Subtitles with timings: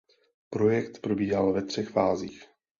[0.49, 2.43] Projekt probíhal ve třech fázích.